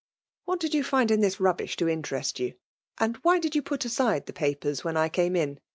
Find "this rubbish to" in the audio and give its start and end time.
1.21-1.87